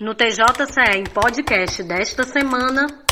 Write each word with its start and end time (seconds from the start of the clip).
No 0.00 0.14
TJCE 0.14 0.96
em 0.96 1.04
podcast 1.12 1.82
desta 1.82 2.22
semana. 2.22 3.07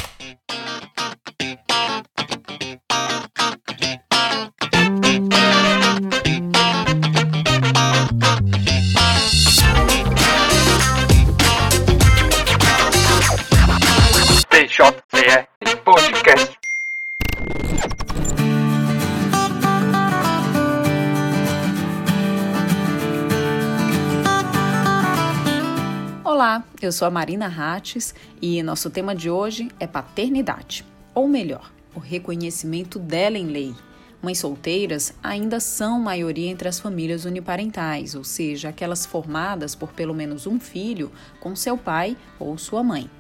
Sou 26.97 27.07
a 27.07 27.11
Marina 27.11 27.47
Rates 27.47 28.15
e 28.41 28.63
nosso 28.63 28.89
tema 28.89 29.15
de 29.15 29.29
hoje 29.29 29.69
é 29.79 29.87
paternidade, 29.87 30.83
ou 31.15 31.29
melhor, 31.29 31.71
o 31.95 32.01
reconhecimento 32.01 32.99
dela 32.99 33.37
em 33.37 33.49
lei. 33.49 33.75
Mães 34.23 34.39
solteiras 34.39 35.13
ainda 35.23 35.61
são 35.61 36.01
maioria 36.01 36.49
entre 36.49 36.67
as 36.67 36.81
famílias 36.81 37.27
uniparentais, 37.27 38.15
ou 38.15 38.25
seja, 38.25 38.71
aquelas 38.71 39.05
formadas 39.05 39.75
por 39.75 39.93
pelo 39.93 40.15
menos 40.15 40.47
um 40.47 40.59
filho 40.59 41.13
com 41.39 41.55
seu 41.55 41.77
pai 41.77 42.17
ou 42.39 42.57
sua 42.57 42.83
mãe. 42.83 43.11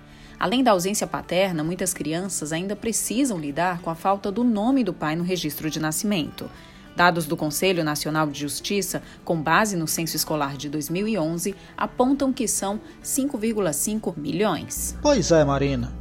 Além 0.40 0.64
da 0.64 0.70
ausência 0.70 1.06
paterna, 1.06 1.62
muitas 1.62 1.92
crianças 1.92 2.54
ainda 2.54 2.74
precisam 2.74 3.38
lidar 3.38 3.82
com 3.82 3.90
a 3.90 3.94
falta 3.94 4.32
do 4.32 4.42
nome 4.42 4.82
do 4.84 4.94
pai 4.94 5.14
no 5.16 5.22
registro 5.22 5.68
de 5.68 5.78
nascimento. 5.78 6.50
Dados 6.96 7.26
do 7.26 7.36
Conselho 7.36 7.84
Nacional 7.84 8.26
de 8.26 8.40
Justiça, 8.40 9.02
com 9.22 9.40
base 9.40 9.76
no 9.76 9.86
censo 9.86 10.16
escolar 10.16 10.56
de 10.56 10.70
2011, 10.70 11.54
apontam 11.76 12.32
que 12.32 12.48
são 12.48 12.80
5,5 13.04 14.16
milhões. 14.16 14.96
Pois 15.02 15.30
é, 15.30 15.44
Marina. 15.44 15.92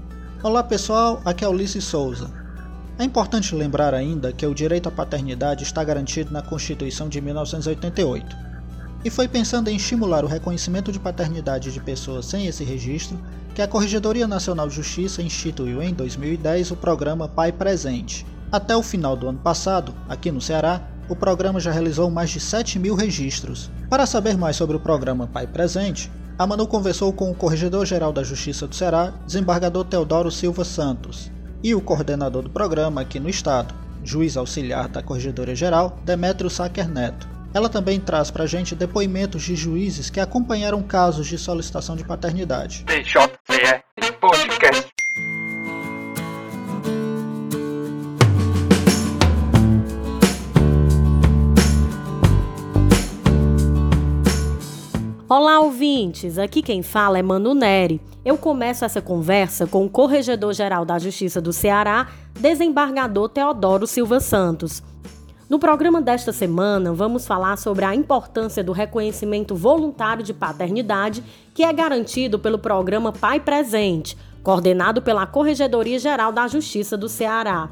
Olá 0.42 0.64
pessoal, 0.64 1.22
aqui 1.26 1.44
é 1.44 1.50
Ulisses 1.50 1.84
Souza. 1.84 2.32
É 2.98 3.04
importante 3.04 3.54
lembrar 3.54 3.94
ainda 3.94 4.32
que 4.32 4.48
o 4.48 4.56
direito 4.56 4.88
à 4.88 4.92
paternidade 4.92 5.64
está 5.64 5.84
garantido 5.84 6.32
na 6.32 6.42
Constituição 6.42 7.10
de 7.10 7.20
1988. 7.20 8.38
E 9.04 9.10
foi 9.10 9.28
pensando 9.28 9.68
em 9.68 9.76
estimular 9.76 10.24
o 10.24 10.30
reconhecimento 10.30 10.94
de 10.94 11.00
paternidade 11.00 11.74
de 11.74 11.80
pessoas 11.82 12.26
sem 12.26 12.48
esse 12.48 12.64
registro 12.64 13.20
que 13.54 13.62
a 13.62 13.68
Corregedoria 13.68 14.28
Nacional 14.28 14.70
de 14.70 14.76
Justiça 14.76 15.22
instituiu 15.22 15.84
em 15.84 15.94
2010 15.94 16.72
o 16.72 16.76
programa 16.78 17.28
Pai 17.28 17.52
Presente. 17.52 18.26
Até 18.52 18.76
o 18.76 18.84
final 18.84 19.16
do 19.16 19.28
ano 19.28 19.40
passado, 19.40 19.94
aqui 20.08 20.32
no 20.32 20.40
Ceará, 20.40 20.82
o 21.08 21.16
programa 21.16 21.60
já 21.60 21.72
realizou 21.72 22.10
mais 22.10 22.30
de 22.30 22.40
7 22.40 22.80
mil 22.80 22.96
registros. 22.96 23.70
Para 23.90 24.06
saber 24.06 24.38
mais 24.38 24.56
sobre 24.56 24.76
o 24.76 24.80
programa 24.80 25.28
Pai 25.28 25.46
Presente, 25.46 26.12
a 26.38 26.46
Manu 26.46 26.68
conversou 26.68 27.14
com 27.14 27.32
o 27.32 27.36
Corregedor-Geral 27.36 28.12
da 28.12 28.24
Justiça 28.24 28.68
do 28.68 28.76
Ceará, 28.76 29.14
desembargador 29.26 29.86
Teodoro 29.86 30.30
Silva 30.30 30.66
Santos, 30.66 31.32
e 31.64 31.74
o 31.74 31.82
coordenador 31.82 32.44
do 32.44 32.50
programa 32.50 33.02
aqui 33.02 33.20
no 33.20 33.30
estado, 33.30 33.74
juiz 34.04 34.36
auxiliar 34.36 34.88
da 34.88 35.02
Corregedoria 35.02 35.56
Geral, 35.56 35.98
Demétrio 36.04 36.50
Sacker 36.50 36.90
Neto. 36.90 37.28
Ela 37.54 37.70
também 37.70 38.02
traz 38.02 38.30
para 38.30 38.44
a 38.44 38.48
gente 38.48 38.76
depoimentos 38.76 39.44
de 39.44 39.56
juízes 39.56 40.10
que 40.10 40.20
acompanharam 40.20 40.84
casos 40.84 41.26
de 41.26 41.38
solicitação 41.38 41.96
de 41.96 42.04
paternidade. 42.04 42.84
Olá, 55.28 55.60
ouvintes! 55.60 56.38
Aqui 56.38 56.62
quem 56.62 56.84
fala 56.84 57.18
é 57.18 57.22
Manu 57.24 57.56
Neri. 57.56 58.00
Eu 58.24 58.38
começo 58.38 58.86
essa 58.86 59.02
conversa 59.02 59.66
com 59.66 59.84
o 59.84 59.90
Corregedor-Geral 59.90 60.86
da 60.86 61.00
Justiça 61.00 61.42
do 61.42 61.52
Ceará, 61.52 62.10
desembargador 62.40 63.28
Teodoro 63.30 63.88
Silva 63.88 64.20
Santos. 64.20 64.84
No 65.50 65.58
programa 65.58 66.00
desta 66.00 66.32
semana, 66.32 66.94
vamos 66.94 67.26
falar 67.26 67.58
sobre 67.58 67.86
a 67.86 67.96
importância 67.96 68.64
do 68.64 68.72
reconhecimento 68.72 69.56
voluntário 69.56 70.24
de 70.24 70.32
paternidade, 70.32 71.24
que 71.56 71.64
é 71.64 71.74
garantido 71.74 72.38
pelo 72.38 72.60
programa 72.60 73.12
Pai 73.12 73.40
Presente, 73.40 74.16
coordenado 74.44 75.02
pela 75.02 75.26
Corregedoria 75.26 75.98
Geral 75.98 76.32
da 76.32 76.48
Justiça 76.48 76.96
do 76.96 77.10
Ceará. 77.10 77.68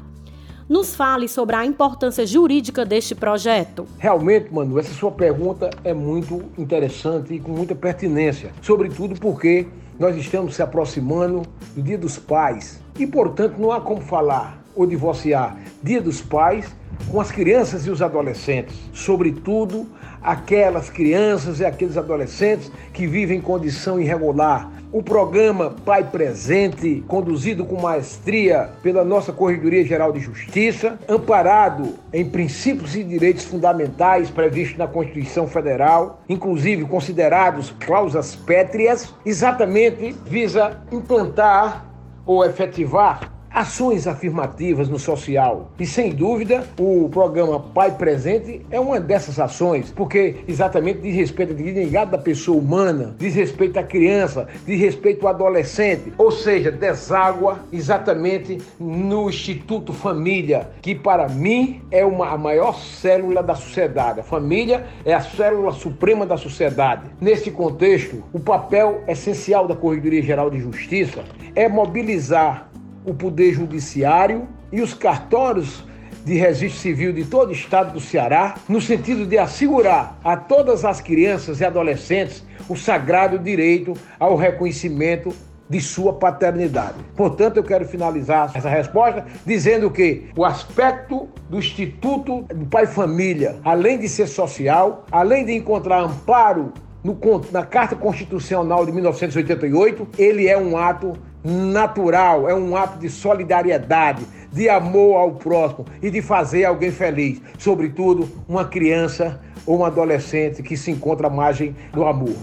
Nos 0.66 0.96
fale 0.96 1.28
sobre 1.28 1.54
a 1.56 1.66
importância 1.66 2.26
jurídica 2.26 2.86
deste 2.86 3.14
projeto. 3.14 3.86
Realmente, 3.98 4.50
Manu, 4.50 4.78
essa 4.78 4.94
sua 4.94 5.12
pergunta 5.12 5.68
é 5.84 5.92
muito 5.92 6.42
interessante 6.56 7.34
e 7.34 7.38
com 7.38 7.52
muita 7.52 7.74
pertinência, 7.74 8.50
sobretudo 8.62 9.14
porque 9.20 9.66
nós 9.98 10.16
estamos 10.16 10.54
se 10.54 10.62
aproximando 10.62 11.42
do 11.76 11.82
Dia 11.82 11.98
dos 11.98 12.18
Pais 12.18 12.80
e, 12.98 13.06
portanto, 13.06 13.58
não 13.58 13.70
há 13.72 13.80
como 13.80 14.00
falar 14.00 14.58
ou 14.74 14.86
divorciar 14.86 15.54
Dia 15.82 16.00
dos 16.00 16.22
Pais 16.22 16.74
com 17.10 17.20
as 17.20 17.30
crianças 17.30 17.86
e 17.86 17.90
os 17.90 18.00
adolescentes, 18.00 18.74
sobretudo 18.94 19.86
aquelas 20.24 20.88
crianças 20.88 21.60
e 21.60 21.64
aqueles 21.64 21.98
adolescentes 21.98 22.72
que 22.92 23.06
vivem 23.06 23.38
em 23.38 23.42
condição 23.42 24.00
irregular. 24.00 24.70
O 24.90 25.02
programa 25.02 25.74
Pai 25.84 26.04
Presente, 26.04 27.04
conduzido 27.06 27.64
com 27.64 27.80
maestria 27.80 28.70
pela 28.82 29.04
nossa 29.04 29.32
Corredoria 29.32 29.84
Geral 29.84 30.12
de 30.12 30.20
Justiça, 30.20 30.98
amparado 31.08 31.94
em 32.12 32.24
princípios 32.24 32.96
e 32.96 33.02
direitos 33.02 33.44
fundamentais 33.44 34.30
previstos 34.30 34.78
na 34.78 34.86
Constituição 34.86 35.46
Federal, 35.46 36.22
inclusive 36.28 36.84
considerados 36.84 37.74
cláusulas 37.84 38.34
pétreas, 38.34 39.12
exatamente 39.26 40.14
visa 40.24 40.80
implantar 40.92 41.84
ou 42.24 42.44
efetivar 42.44 43.33
ações 43.54 44.08
afirmativas 44.08 44.88
no 44.88 44.98
social. 44.98 45.70
E 45.78 45.86
sem 45.86 46.10
dúvida, 46.10 46.66
o 46.76 47.08
programa 47.08 47.60
Pai 47.60 47.92
Presente 47.92 48.66
é 48.68 48.80
uma 48.80 48.98
dessas 48.98 49.38
ações, 49.38 49.92
porque 49.94 50.36
exatamente 50.48 51.00
diz 51.00 51.14
respeito 51.14 51.52
à 51.52 51.56
dignidade 51.56 52.10
da 52.10 52.18
pessoa 52.18 52.58
humana, 52.58 53.14
diz 53.16 53.34
respeito 53.36 53.78
à 53.78 53.84
criança, 53.84 54.48
diz 54.66 54.80
respeito 54.80 55.26
ao 55.26 55.32
adolescente, 55.32 56.12
ou 56.18 56.32
seja, 56.32 56.72
deságua 56.72 57.60
exatamente 57.72 58.58
no 58.80 59.28
Instituto 59.28 59.92
Família, 59.92 60.70
que 60.82 60.94
para 60.94 61.28
mim 61.28 61.80
é 61.92 62.04
uma, 62.04 62.30
a 62.30 62.36
maior 62.36 62.74
célula 62.80 63.40
da 63.40 63.54
sociedade. 63.54 64.18
A 64.18 64.24
família 64.24 64.84
é 65.04 65.14
a 65.14 65.20
célula 65.20 65.70
suprema 65.72 66.26
da 66.26 66.36
sociedade. 66.36 67.02
Nesse 67.20 67.52
contexto, 67.52 68.24
o 68.32 68.40
papel 68.40 69.04
essencial 69.06 69.68
da 69.68 69.76
Corredoria 69.76 70.22
Geral 70.22 70.50
de 70.50 70.58
Justiça 70.58 71.22
é 71.54 71.68
mobilizar 71.68 72.73
o 73.04 73.14
Poder 73.14 73.52
Judiciário 73.52 74.48
e 74.72 74.80
os 74.80 74.94
cartórios 74.94 75.84
de 76.24 76.34
registro 76.34 76.80
civil 76.80 77.12
de 77.12 77.24
todo 77.24 77.50
o 77.50 77.52
estado 77.52 77.92
do 77.92 78.00
Ceará, 78.00 78.54
no 78.68 78.80
sentido 78.80 79.26
de 79.26 79.36
assegurar 79.36 80.18
a 80.24 80.36
todas 80.36 80.84
as 80.84 81.00
crianças 81.00 81.60
e 81.60 81.64
adolescentes 81.64 82.42
o 82.68 82.74
sagrado 82.74 83.38
direito 83.38 83.92
ao 84.18 84.34
reconhecimento 84.34 85.34
de 85.68 85.80
sua 85.80 86.12
paternidade. 86.12 86.98
Portanto, 87.16 87.58
eu 87.58 87.64
quero 87.64 87.86
finalizar 87.86 88.50
essa 88.54 88.68
resposta 88.68 89.26
dizendo 89.46 89.90
que 89.90 90.30
o 90.36 90.44
aspecto 90.44 91.28
do 91.48 91.58
Instituto 91.58 92.42
do 92.42 92.66
Pai 92.66 92.86
Família, 92.86 93.56
além 93.64 93.98
de 93.98 94.08
ser 94.08 94.26
social, 94.26 95.04
além 95.10 95.44
de 95.44 95.52
encontrar 95.52 96.00
amparo 96.00 96.72
no, 97.02 97.18
na 97.50 97.64
Carta 97.64 97.96
Constitucional 97.96 98.84
de 98.86 98.92
1988, 98.92 100.08
ele 100.18 100.48
é 100.48 100.56
um 100.56 100.76
ato 100.76 101.14
natural, 101.44 102.48
é 102.48 102.54
um 102.54 102.74
ato 102.74 102.98
de 102.98 103.10
solidariedade, 103.10 104.24
de 104.50 104.68
amor 104.68 105.16
ao 105.16 105.32
próximo 105.32 105.84
e 106.00 106.10
de 106.10 106.22
fazer 106.22 106.64
alguém 106.64 106.90
feliz, 106.90 107.40
sobretudo 107.58 108.28
uma 108.48 108.64
criança 108.64 109.40
ou 109.66 109.80
um 109.80 109.84
adolescente 109.84 110.62
que 110.62 110.76
se 110.76 110.90
encontra 110.90 111.26
à 111.26 111.30
margem 111.30 111.76
do 111.92 112.04
amor. 112.04 112.34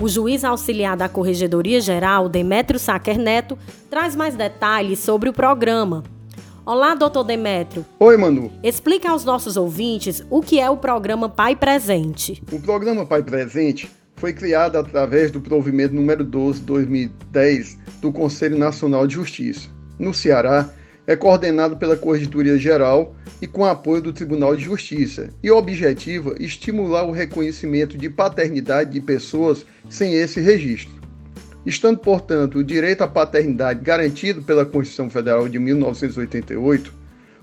O 0.00 0.10
juiz 0.10 0.42
auxiliar 0.42 0.96
da 0.96 1.06
Corregedoria 1.06 1.80
Geral, 1.80 2.30
Demétrio 2.30 2.80
Sacker 2.80 3.18
Neto, 3.18 3.58
traz 3.90 4.16
mais 4.16 4.34
detalhes 4.34 5.00
sobre 5.00 5.28
o 5.28 5.34
programa. 5.34 6.02
Olá, 6.68 6.94
doutor 6.94 7.24
Demétrio. 7.24 7.82
Oi, 7.98 8.14
Manu. 8.18 8.52
Explica 8.62 9.08
aos 9.08 9.24
nossos 9.24 9.56
ouvintes 9.56 10.22
o 10.28 10.42
que 10.42 10.60
é 10.60 10.68
o 10.68 10.76
programa 10.76 11.26
Pai 11.26 11.56
Presente. 11.56 12.42
O 12.52 12.60
programa 12.60 13.06
Pai 13.06 13.22
Presente 13.22 13.90
foi 14.16 14.34
criado 14.34 14.76
através 14.76 15.30
do 15.30 15.40
provimento 15.40 15.94
número 15.94 16.22
12 16.22 16.60
2010 16.60 17.78
do 18.02 18.12
Conselho 18.12 18.58
Nacional 18.58 19.06
de 19.06 19.14
Justiça. 19.14 19.70
No 19.98 20.12
Ceará, 20.12 20.68
é 21.06 21.16
coordenado 21.16 21.78
pela 21.78 21.96
Corregedoria 21.96 22.58
Geral 22.58 23.16
e 23.40 23.46
com 23.46 23.64
apoio 23.64 24.02
do 24.02 24.12
Tribunal 24.12 24.54
de 24.54 24.64
Justiça, 24.64 25.30
e 25.42 25.50
objetiva 25.50 26.34
estimular 26.38 27.04
o 27.04 27.12
reconhecimento 27.12 27.96
de 27.96 28.10
paternidade 28.10 28.90
de 28.90 29.00
pessoas 29.00 29.64
sem 29.88 30.12
esse 30.12 30.38
registro. 30.38 30.97
Estando, 31.68 31.98
portanto, 31.98 32.60
o 32.60 32.64
direito 32.64 33.02
à 33.02 33.06
paternidade 33.06 33.80
garantido 33.84 34.40
pela 34.40 34.64
Constituição 34.64 35.10
Federal 35.10 35.46
de 35.46 35.58
1988, 35.58 36.94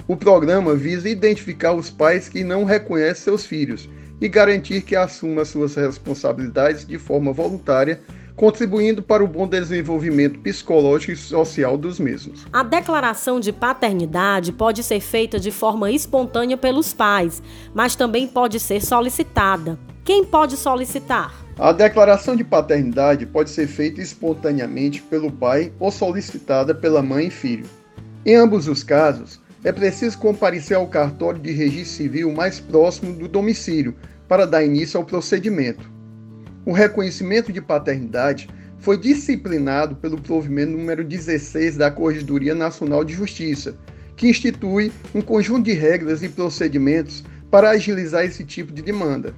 o 0.07 0.17
programa 0.17 0.73
visa 0.73 1.07
identificar 1.07 1.73
os 1.73 1.91
pais 1.91 2.27
que 2.27 2.43
não 2.43 2.63
reconhecem 2.63 3.23
seus 3.23 3.45
filhos 3.45 3.87
e 4.19 4.27
garantir 4.27 4.81
que 4.81 4.95
assumam 4.95 5.45
suas 5.45 5.75
responsabilidades 5.75 6.87
de 6.87 6.97
forma 6.97 7.31
voluntária 7.31 8.01
contribuindo 8.35 9.03
para 9.03 9.23
o 9.23 9.27
bom 9.27 9.47
desenvolvimento 9.47 10.39
psicológico 10.39 11.11
e 11.11 11.15
social 11.15 11.77
dos 11.77 11.99
mesmos. 11.99 12.47
A 12.51 12.63
declaração 12.63 13.39
de 13.39 13.53
paternidade 13.53 14.51
pode 14.51 14.81
ser 14.81 15.01
feita 15.01 15.39
de 15.39 15.51
forma 15.51 15.91
espontânea 15.91 16.57
pelos 16.57 16.93
pais, 16.93 17.43
mas 17.75 17.95
também 17.95 18.27
pode 18.27 18.59
ser 18.59 18.83
solicitada. 18.83 19.77
Quem 20.05 20.23
pode 20.23 20.55
solicitar? 20.55 21.33
A 21.57 21.71
declaração 21.71 22.35
de 22.35 22.43
paternidade 22.43 23.25
pode 23.25 23.49
ser 23.49 23.65
feita 23.65 23.99
espontaneamente 23.99 25.01
pelo 25.01 25.31
pai 25.31 25.73
ou 25.79 25.91
solicitada 25.91 26.75
pela 26.75 27.01
mãe 27.01 27.25
e 27.25 27.31
filho. 27.31 27.65
Em 28.23 28.35
ambos 28.35 28.67
os 28.67 28.83
casos, 28.83 29.41
é 29.63 29.71
preciso 29.71 30.19
comparecer 30.19 30.77
ao 30.77 30.85
cartório 30.85 31.41
de 31.41 31.49
registro 31.51 31.97
civil 31.97 32.31
mais 32.31 32.59
próximo 32.59 33.17
do 33.17 33.27
domicílio 33.27 33.95
para 34.27 34.45
dar 34.45 34.63
início 34.63 34.99
ao 34.99 35.05
procedimento. 35.07 35.89
O 36.67 36.71
reconhecimento 36.71 37.51
de 37.51 37.59
paternidade 37.59 38.47
foi 38.77 38.99
disciplinado 38.99 39.95
pelo 39.95 40.21
provimento 40.21 40.73
número 40.73 41.03
16 41.03 41.77
da 41.77 41.89
Corregedoria 41.89 42.53
Nacional 42.53 43.03
de 43.03 43.15
Justiça, 43.15 43.75
que 44.15 44.29
institui 44.29 44.91
um 45.15 45.21
conjunto 45.21 45.63
de 45.63 45.73
regras 45.73 46.21
e 46.21 46.29
procedimentos 46.29 47.23
para 47.49 47.71
agilizar 47.71 48.23
esse 48.23 48.43
tipo 48.45 48.71
de 48.71 48.83
demanda. 48.83 49.33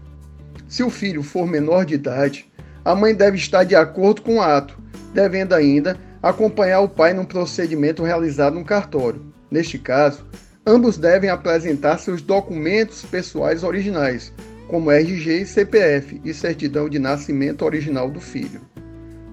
Se 0.67 0.83
o 0.83 0.89
filho 0.89 1.23
for 1.23 1.47
menor 1.47 1.85
de 1.85 1.95
idade, 1.95 2.51
a 2.83 2.93
mãe 2.93 3.15
deve 3.15 3.37
estar 3.37 3.63
de 3.63 3.75
acordo 3.75 4.21
com 4.21 4.35
o 4.35 4.41
ato, 4.41 4.77
devendo 5.13 5.53
ainda 5.53 5.97
acompanhar 6.21 6.81
o 6.81 6.89
pai 6.89 7.13
no 7.13 7.25
procedimento 7.25 8.03
realizado 8.03 8.55
no 8.55 8.65
cartório. 8.65 9.21
Neste 9.49 9.77
caso, 9.77 10.25
ambos 10.65 10.97
devem 10.97 11.29
apresentar 11.29 11.97
seus 11.97 12.21
documentos 12.21 13.03
pessoais 13.05 13.63
originais, 13.63 14.33
como 14.67 14.91
RG 14.91 15.45
CPF 15.45 16.19
e 16.25 16.33
certidão 16.33 16.89
de 16.89 16.99
nascimento 16.99 17.63
original 17.63 18.09
do 18.09 18.19
filho. 18.19 18.61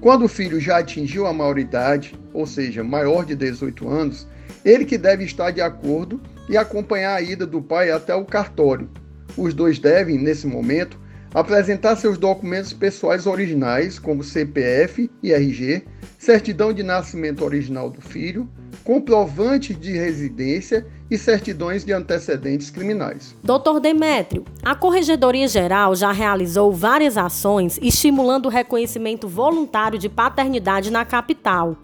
Quando 0.00 0.26
o 0.26 0.28
filho 0.28 0.60
já 0.60 0.78
atingiu 0.78 1.26
a 1.26 1.32
maioridade, 1.32 2.14
ou 2.32 2.46
seja, 2.46 2.84
maior 2.84 3.24
de 3.24 3.34
18 3.34 3.88
anos, 3.88 4.28
ele 4.64 4.84
que 4.84 4.96
deve 4.96 5.24
estar 5.24 5.50
de 5.50 5.60
acordo 5.60 6.20
e 6.48 6.56
acompanhar 6.56 7.14
a 7.16 7.20
ida 7.20 7.46
do 7.46 7.60
pai 7.60 7.90
até 7.90 8.14
o 8.14 8.24
cartório. 8.24 8.88
Os 9.36 9.52
dois 9.52 9.78
devem, 9.78 10.18
nesse 10.18 10.46
momento, 10.46 11.02
apresentar 11.34 11.96
seus 11.96 12.16
documentos 12.16 12.72
pessoais 12.72 13.26
originais, 13.26 13.98
como 13.98 14.22
CPF 14.22 15.10
e 15.20 15.32
RG, 15.32 15.84
certidão 16.16 16.72
de 16.72 16.84
nascimento 16.84 17.44
original 17.44 17.90
do 17.90 18.00
filho, 18.00 18.48
comprovante 18.84 19.74
de 19.74 19.92
residência 19.92 20.86
e 21.10 21.18
certidões 21.18 21.84
de 21.84 21.92
antecedentes 21.92 22.70
criminais. 22.70 23.36
Doutor 23.42 23.80
Demétrio, 23.80 24.44
a 24.62 24.74
Corregedoria 24.74 25.48
Geral 25.48 25.94
já 25.94 26.12
realizou 26.12 26.72
várias 26.72 27.18
ações 27.18 27.78
estimulando 27.82 28.46
o 28.46 28.50
reconhecimento 28.50 29.26
voluntário 29.26 29.98
de 29.98 30.08
paternidade 30.08 30.90
na 30.90 31.04
capital. 31.04 31.76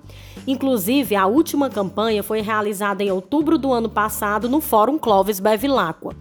Inclusive, 0.46 1.14
a 1.14 1.26
última 1.26 1.68
campanha 1.68 2.22
foi 2.22 2.40
realizada 2.40 3.02
em 3.02 3.10
outubro 3.10 3.58
do 3.58 3.72
ano 3.72 3.88
passado 3.88 4.48
no 4.48 4.60
Fórum 4.60 4.98
Clóvis 4.98 5.38
Bevilacqua. 5.38 6.14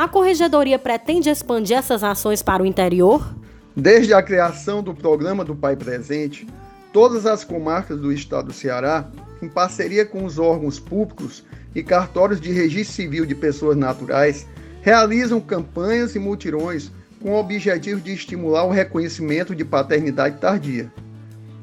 A 0.00 0.08
Corregedoria 0.08 0.78
pretende 0.78 1.28
expandir 1.28 1.76
essas 1.76 2.02
ações 2.02 2.40
para 2.40 2.62
o 2.62 2.66
interior? 2.66 3.36
Desde 3.76 4.14
a 4.14 4.22
criação 4.22 4.82
do 4.82 4.94
programa 4.94 5.44
do 5.44 5.54
Pai 5.54 5.76
Presente, 5.76 6.46
todas 6.90 7.26
as 7.26 7.44
comarcas 7.44 8.00
do 8.00 8.10
estado 8.10 8.46
do 8.46 8.54
Ceará, 8.54 9.10
em 9.42 9.46
parceria 9.46 10.06
com 10.06 10.24
os 10.24 10.38
órgãos 10.38 10.80
públicos, 10.80 11.44
e 11.74 11.82
cartórios 11.82 12.40
de 12.40 12.50
registro 12.50 12.94
civil 12.94 13.26
de 13.26 13.34
pessoas 13.34 13.76
naturais 13.76 14.46
realizam 14.80 15.38
campanhas 15.38 16.14
e 16.14 16.18
mutirões 16.18 16.90
com 17.20 17.32
o 17.32 17.38
objetivo 17.38 18.00
de 18.00 18.14
estimular 18.14 18.64
o 18.64 18.70
reconhecimento 18.70 19.54
de 19.54 19.66
paternidade 19.66 20.38
tardia. 20.38 20.90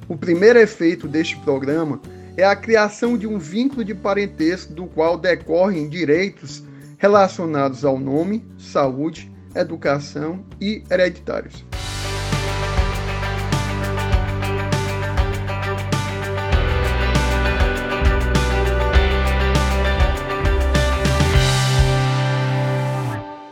O 0.07 0.15
primeiro 0.15 0.59
efeito 0.59 1.07
deste 1.07 1.35
programa 1.37 1.99
é 2.37 2.43
a 2.43 2.55
criação 2.55 3.17
de 3.17 3.25
um 3.25 3.39
vínculo 3.39 3.83
de 3.83 3.95
parentesco 3.95 4.73
do 4.73 4.85
qual 4.85 5.17
decorrem 5.17 5.89
direitos 5.89 6.61
relacionados 6.97 7.85
ao 7.85 7.99
nome, 7.99 8.43
saúde, 8.57 9.31
educação 9.55 10.43
e 10.59 10.83
hereditários. 10.89 11.63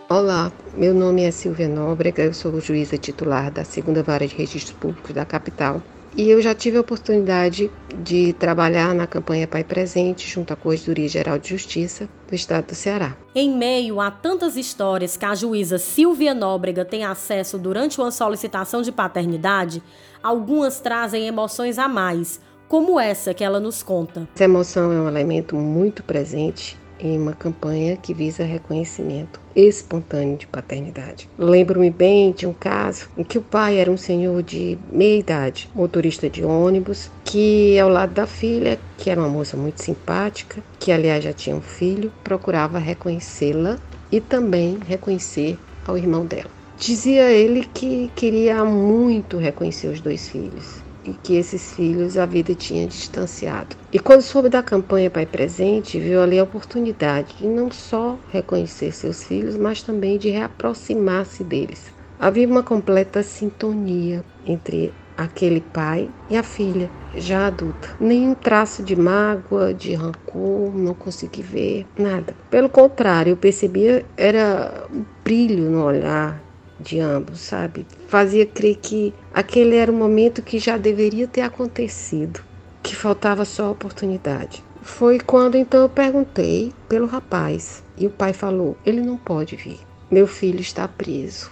Olá, 0.09 0.51
meu 0.75 0.93
nome 0.93 1.23
é 1.23 1.31
Silvia 1.31 1.67
Nóbrega, 1.67 2.23
eu 2.23 2.33
sou 2.33 2.59
juíza 2.59 2.97
titular 2.97 3.51
da 3.51 3.63
segunda 3.63 4.01
vara 4.01 4.25
de 4.25 4.35
registros 4.35 4.75
públicos 4.77 5.13
da 5.13 5.25
capital 5.25 5.81
e 6.15 6.29
eu 6.29 6.41
já 6.41 6.55
tive 6.55 6.77
a 6.77 6.81
oportunidade 6.81 7.69
de 8.01 8.33
trabalhar 8.33 8.93
na 8.93 9.05
campanha 9.05 9.47
Pai 9.47 9.63
Presente 9.63 10.27
junto 10.27 10.53
à 10.53 10.55
Corregedoria 10.55 11.07
Geral 11.07 11.37
de 11.37 11.49
Justiça 11.49 12.07
do 12.27 12.33
Estado 12.33 12.67
do 12.67 12.75
Ceará. 12.75 13.15
Em 13.33 13.55
meio 13.55 13.99
a 13.99 14.09
tantas 14.09 14.55
histórias 14.55 15.17
que 15.17 15.25
a 15.25 15.35
juíza 15.35 15.77
Silvia 15.77 16.33
Nóbrega 16.33 16.85
tem 16.85 17.03
acesso 17.03 17.57
durante 17.57 17.99
uma 17.99 18.11
solicitação 18.11 18.81
de 18.81 18.91
paternidade, 18.91 19.83
algumas 20.23 20.79
trazem 20.79 21.27
emoções 21.27 21.77
a 21.77 21.87
mais, 21.87 22.39
como 22.67 22.99
essa 22.99 23.33
que 23.33 23.43
ela 23.43 23.59
nos 23.59 23.83
conta. 23.83 24.27
Essa 24.33 24.45
emoção 24.45 24.91
é 24.91 24.99
um 24.99 25.07
elemento 25.07 25.55
muito 25.55 26.01
presente 26.01 26.77
em 27.05 27.19
uma 27.19 27.33
campanha 27.33 27.95
que 27.97 28.13
visa 28.13 28.43
reconhecimento 28.43 29.39
espontâneo 29.55 30.37
de 30.37 30.47
paternidade. 30.47 31.29
Lembro-me 31.37 31.89
bem 31.89 32.31
de 32.31 32.45
um 32.45 32.53
caso 32.53 33.07
em 33.17 33.23
que 33.23 33.37
o 33.37 33.41
pai 33.41 33.77
era 33.77 33.89
um 33.89 33.97
senhor 33.97 34.43
de 34.43 34.77
meia 34.91 35.19
idade, 35.19 35.69
motorista 35.73 36.29
de 36.29 36.43
ônibus, 36.43 37.09
que 37.23 37.79
ao 37.79 37.89
lado 37.89 38.13
da 38.13 38.27
filha, 38.27 38.77
que 38.97 39.09
era 39.09 39.19
uma 39.19 39.29
moça 39.29 39.55
muito 39.55 39.81
simpática, 39.81 40.61
que 40.79 40.91
aliás 40.91 41.23
já 41.23 41.31
tinha 41.31 41.55
um 41.55 41.61
filho, 41.61 42.11
procurava 42.23 42.79
reconhecê-la 42.79 43.77
e 44.11 44.19
também 44.19 44.77
reconhecer 44.85 45.57
ao 45.87 45.97
irmão 45.97 46.25
dela. 46.25 46.49
Dizia 46.77 47.31
ele 47.31 47.65
que 47.73 48.11
queria 48.15 48.65
muito 48.65 49.37
reconhecer 49.37 49.87
os 49.87 50.01
dois 50.01 50.27
filhos 50.27 50.84
e 51.05 51.13
que 51.13 51.35
esses 51.35 51.73
filhos 51.73 52.17
a 52.17 52.25
vida 52.25 52.53
tinha 52.55 52.87
distanciado. 52.87 53.75
E 53.91 53.99
quando 53.99 54.21
soube 54.21 54.49
da 54.49 54.63
campanha 54.63 55.09
Pai 55.09 55.25
Presente, 55.25 55.99
viu 55.99 56.21
ali 56.21 56.39
a 56.39 56.43
oportunidade 56.43 57.35
de 57.37 57.47
não 57.47 57.71
só 57.71 58.17
reconhecer 58.31 58.91
seus 58.91 59.23
filhos, 59.23 59.55
mas 59.55 59.81
também 59.81 60.17
de 60.17 60.29
reaproximar-se 60.29 61.43
deles. 61.43 61.93
Havia 62.19 62.47
uma 62.47 62.63
completa 62.63 63.21
sintonia 63.21 64.23
entre 64.45 64.93
aquele 65.17 65.61
pai 65.61 66.09
e 66.29 66.37
a 66.37 66.43
filha, 66.43 66.89
já 67.15 67.47
adulta. 67.47 67.95
Nenhum 67.99 68.33
traço 68.33 68.83
de 68.83 68.95
mágoa, 68.95 69.73
de 69.73 69.93
rancor, 69.93 70.75
não 70.75 70.93
consegui 70.93 71.41
ver, 71.41 71.85
nada. 71.97 72.35
Pelo 72.49 72.69
contrário, 72.69 73.31
eu 73.31 73.37
percebia 73.37 74.05
era 74.17 74.87
um 74.91 75.05
brilho 75.23 75.69
no 75.69 75.83
olhar, 75.83 76.41
de 76.79 76.99
ambos, 76.99 77.39
sabe? 77.39 77.85
Fazia 78.07 78.45
crer 78.45 78.75
que 78.75 79.13
aquele 79.33 79.75
era 79.75 79.91
o 79.91 79.95
momento 79.95 80.41
que 80.41 80.59
já 80.59 80.77
deveria 80.77 81.27
ter 81.27 81.41
acontecido, 81.41 82.41
que 82.83 82.95
faltava 82.95 83.45
só 83.45 83.65
a 83.65 83.71
oportunidade. 83.71 84.63
Foi 84.81 85.19
quando 85.19 85.55
então 85.55 85.81
eu 85.81 85.89
perguntei 85.89 86.71
pelo 86.87 87.07
rapaz 87.07 87.83
e 87.97 88.05
o 88.05 88.11
pai 88.11 88.33
falou: 88.33 88.77
ele 88.85 89.01
não 89.01 89.17
pode 89.17 89.55
vir. 89.55 89.79
Meu 90.11 90.27
filho 90.27 90.59
está 90.59 90.87
preso. 90.87 91.51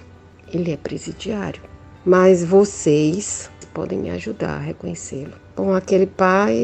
Ele 0.54 0.72
é 0.72 0.78
presidiário. 0.78 1.64
Mas 2.06 2.44
vocês 2.44 3.50
podem 3.74 3.98
me 3.98 4.12
ajudar 4.12 4.58
a 4.58 4.60
reconhecê-lo. 4.60 5.34
Bom, 5.56 5.74
aquele 5.74 6.06
pai 6.06 6.56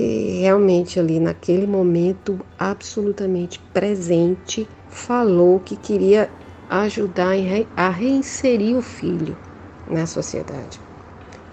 realmente 0.41 0.99
ali 0.99 1.19
naquele 1.19 1.65
momento 1.65 2.39
absolutamente 2.57 3.59
presente 3.73 4.67
falou 4.87 5.59
que 5.59 5.75
queria 5.75 6.29
ajudar 6.69 7.33
a 7.75 7.89
reinserir 7.89 8.77
o 8.77 8.81
filho 8.81 9.35
na 9.89 10.05
sociedade. 10.05 10.79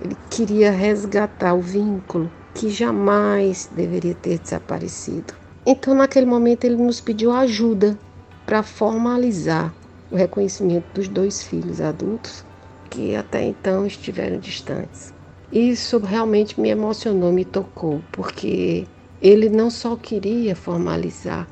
Ele 0.02 0.16
queria 0.28 0.70
resgatar 0.70 1.54
o 1.54 1.60
vínculo 1.60 2.30
que 2.54 2.68
jamais 2.68 3.68
deveria 3.74 4.14
ter 4.14 4.38
desaparecido. 4.38 5.34
Então, 5.64 5.94
naquele 5.94 6.26
momento, 6.26 6.64
ele 6.64 6.76
nos 6.76 7.00
pediu 7.00 7.32
ajuda 7.32 7.98
para 8.44 8.62
formalizar 8.62 9.72
o 10.10 10.16
reconhecimento 10.16 10.86
dos 10.94 11.08
dois 11.08 11.42
filhos 11.42 11.80
adultos 11.80 12.44
que 12.90 13.16
até 13.16 13.44
então 13.44 13.86
estiveram 13.86 14.38
distantes. 14.38 15.12
Isso 15.50 15.98
realmente 15.98 16.60
me 16.60 16.68
emocionou, 16.68 17.32
me 17.32 17.44
tocou, 17.44 18.00
porque 18.12 18.86
ele 19.20 19.48
não 19.48 19.70
só 19.70 19.96
queria 19.96 20.54
formalizar, 20.54 21.48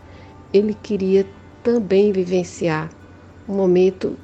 ele 0.53 0.75
queria 0.75 1.27
também 1.63 2.13
vivenciar 2.13 2.91
um 3.49 3.55
momento 3.55 4.17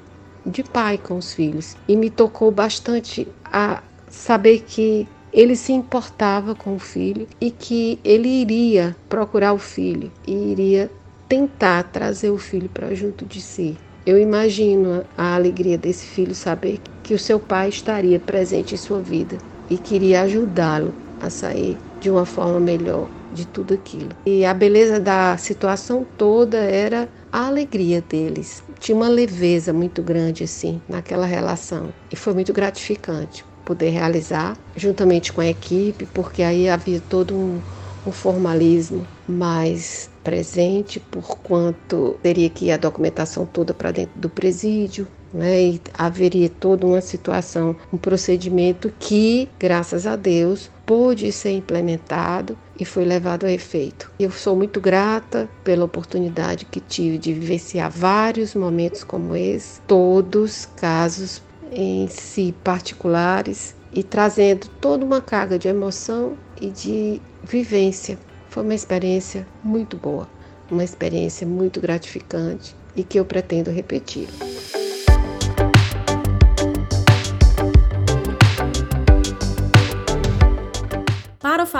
de 0.44 0.62
pai 0.62 0.98
com 0.98 1.16
os 1.16 1.32
filhos. 1.32 1.76
E 1.86 1.96
me 1.96 2.10
tocou 2.10 2.50
bastante 2.50 3.26
a 3.44 3.82
saber 4.08 4.64
que 4.66 5.06
ele 5.32 5.54
se 5.54 5.72
importava 5.72 6.54
com 6.54 6.74
o 6.74 6.78
filho 6.78 7.26
e 7.40 7.50
que 7.50 7.98
ele 8.04 8.28
iria 8.28 8.96
procurar 9.08 9.52
o 9.52 9.58
filho 9.58 10.10
e 10.26 10.32
iria 10.32 10.90
tentar 11.28 11.84
trazer 11.84 12.30
o 12.30 12.38
filho 12.38 12.68
para 12.68 12.94
junto 12.94 13.24
de 13.24 13.40
si. 13.40 13.76
Eu 14.04 14.18
imagino 14.18 15.04
a 15.16 15.34
alegria 15.34 15.78
desse 15.78 16.06
filho 16.06 16.34
saber 16.34 16.80
que 17.02 17.14
o 17.14 17.18
seu 17.18 17.38
pai 17.38 17.68
estaria 17.68 18.18
presente 18.18 18.74
em 18.74 18.78
sua 18.78 19.00
vida 19.00 19.38
e 19.68 19.76
queria 19.76 20.22
ajudá-lo 20.22 20.92
a 21.20 21.30
sair 21.30 21.76
de 22.00 22.10
uma 22.10 22.24
forma 22.24 22.58
melhor 22.58 23.08
de 23.32 23.46
tudo 23.46 23.74
aquilo. 23.74 24.08
E 24.26 24.44
a 24.44 24.52
beleza 24.52 24.98
da 24.98 25.36
situação 25.36 26.04
toda 26.18 26.56
era 26.58 27.08
a 27.32 27.46
alegria 27.46 28.02
deles. 28.02 28.62
Tinha 28.78 28.96
uma 28.96 29.08
leveza 29.08 29.72
muito 29.72 30.02
grande 30.02 30.44
assim 30.44 30.82
naquela 30.88 31.26
relação 31.26 31.94
e 32.10 32.16
foi 32.16 32.34
muito 32.34 32.52
gratificante 32.52 33.44
poder 33.64 33.90
realizar 33.90 34.58
juntamente 34.74 35.32
com 35.32 35.40
a 35.40 35.46
equipe, 35.46 36.06
porque 36.06 36.42
aí 36.42 36.68
havia 36.68 37.00
todo 37.00 37.36
um, 37.38 37.62
um 38.04 38.10
formalismo 38.12 39.08
mais 39.26 40.10
presente, 40.22 40.98
por 40.98 41.38
quanto 41.38 42.18
teria 42.22 42.50
que 42.50 42.66
ir 42.66 42.72
a 42.72 42.76
documentação 42.76 43.46
toda 43.46 43.72
para 43.74 43.92
dentro 43.92 44.18
do 44.18 44.28
presídio, 44.30 45.06
né? 45.32 45.62
E 45.62 45.80
haveria 45.94 46.48
toda 46.48 46.86
uma 46.86 47.00
situação, 47.00 47.76
um 47.92 47.96
procedimento 47.96 48.92
que, 48.98 49.48
graças 49.58 50.06
a 50.06 50.16
Deus, 50.16 50.70
pôde 50.84 51.30
ser 51.30 51.52
implementado 51.52 52.58
e 52.78 52.84
foi 52.84 53.04
levado 53.04 53.46
a 53.46 53.52
efeito. 53.52 54.10
Eu 54.18 54.30
sou 54.30 54.56
muito 54.56 54.80
grata 54.80 55.48
pela 55.62 55.84
oportunidade 55.84 56.64
que 56.64 56.80
tive 56.80 57.18
de 57.18 57.32
vivenciar 57.32 57.90
vários 57.90 58.54
momentos 58.54 59.04
como 59.04 59.36
esse, 59.36 59.80
todos 59.82 60.66
casos 60.76 61.42
em 61.70 62.08
si 62.08 62.54
particulares 62.64 63.76
e 63.92 64.02
trazendo 64.02 64.68
toda 64.80 65.04
uma 65.04 65.20
carga 65.20 65.58
de 65.58 65.68
emoção 65.68 66.36
e 66.60 66.70
de 66.70 67.20
vivência. 67.44 68.18
Foi 68.48 68.62
uma 68.62 68.74
experiência 68.74 69.46
muito 69.62 69.96
boa, 69.96 70.28
uma 70.70 70.82
experiência 70.82 71.46
muito 71.46 71.80
gratificante 71.80 72.74
e 72.96 73.04
que 73.04 73.18
eu 73.18 73.24
pretendo 73.24 73.70
repetir. 73.70 74.28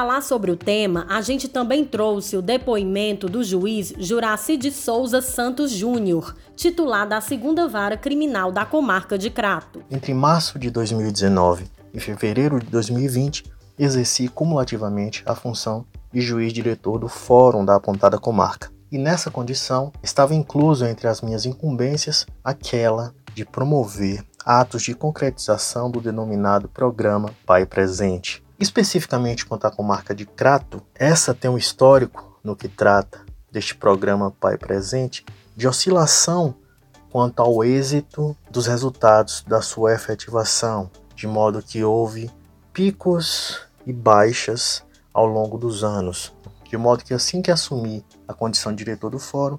Falar 0.01 0.23
sobre 0.23 0.51
o 0.51 0.57
tema, 0.57 1.05
a 1.11 1.21
gente 1.21 1.47
também 1.47 1.85
trouxe 1.85 2.35
o 2.35 2.41
depoimento 2.41 3.29
do 3.29 3.45
juiz 3.45 3.93
Juraci 3.99 4.57
de 4.57 4.73
Souza 4.73 5.21
Santos 5.21 5.71
Júnior, 5.71 6.35
titular 6.57 7.07
da 7.07 7.21
segunda 7.21 7.69
vara 7.69 7.99
criminal 7.99 8.51
da 8.51 8.65
comarca 8.65 9.19
de 9.19 9.29
Crato. 9.29 9.83
Entre 9.91 10.15
março 10.15 10.59
de 10.59 10.71
2019 10.71 11.67
e 11.93 12.01
fevereiro 12.01 12.59
de 12.59 12.65
2020, 12.69 13.45
exerci 13.79 14.27
cumulativamente 14.29 15.23
a 15.27 15.35
função 15.35 15.85
de 16.11 16.23
juiz 16.23 16.51
diretor 16.51 16.99
do 16.99 17.07
Fórum 17.07 17.63
da 17.63 17.77
apontada 17.77 18.19
comarca. 18.19 18.71
E 18.91 18.97
nessa 18.97 19.31
condição, 19.31 19.93
estava 20.03 20.35
incluso 20.35 20.87
entre 20.87 21.09
as 21.09 21.21
minhas 21.21 21.45
incumbências 21.45 22.25
aquela 22.43 23.13
de 23.35 23.45
promover 23.45 24.25
atos 24.47 24.83
de 24.83 24.95
concretização 24.95 25.91
do 25.91 26.01
denominado 26.01 26.71
Programa 26.71 27.35
Pai 27.45 27.67
Presente, 27.67 28.43
Especificamente 28.61 29.47
quanto 29.47 29.67
à 29.67 29.71
comarca 29.71 30.15
de 30.15 30.27
Crato, 30.27 30.83
essa 30.95 31.33
tem 31.33 31.51
um 31.51 31.57
histórico 31.57 32.39
no 32.45 32.55
que 32.55 32.69
trata 32.69 33.25
deste 33.51 33.75
programa 33.75 34.31
Pai 34.31 34.59
Presente 34.59 35.25
de 35.57 35.67
oscilação 35.67 36.55
quanto 37.09 37.41
ao 37.41 37.65
êxito 37.65 38.37
dos 38.51 38.67
resultados 38.67 39.43
da 39.49 39.63
sua 39.63 39.95
efetivação, 39.95 40.91
de 41.17 41.27
modo 41.27 41.63
que 41.63 41.83
houve 41.83 42.31
picos 42.71 43.63
e 43.87 43.95
baixas 43.95 44.85
ao 45.13 45.25
longo 45.25 45.57
dos 45.57 45.83
anos, 45.83 46.31
de 46.69 46.77
modo 46.77 47.03
que 47.03 47.15
assim 47.15 47.41
que 47.41 47.51
assumi 47.51 48.05
a 48.29 48.35
condição 48.35 48.73
de 48.73 48.85
diretor 48.85 49.11
do 49.11 49.19
fórum, 49.19 49.59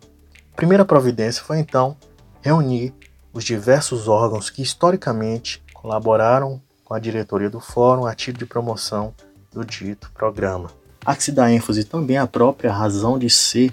a 0.54 0.56
primeira 0.56 0.86
providência 0.86 1.44
foi 1.44 1.58
então 1.58 1.98
reunir 2.40 2.94
os 3.34 3.44
diversos 3.44 4.08
órgãos 4.08 4.52
que 4.52 4.62
historicamente 4.62 5.64
colaboraram 5.74 6.62
com 6.92 6.96
a 6.96 7.00
diretoria 7.00 7.50
do 7.50 7.62
fórum 7.62 8.06
a 8.06 8.14
título 8.14 8.40
de 8.40 8.46
promoção 8.46 9.14
do 9.54 9.64
dito 9.64 10.12
programa. 10.14 10.70
Há 11.06 11.16
que 11.16 11.24
se 11.24 11.32
dar 11.32 11.50
ênfase 11.50 11.86
também 11.86 12.18
à 12.18 12.28
própria 12.28 12.70
razão 12.70 13.18
de 13.18 13.30
ser 13.30 13.72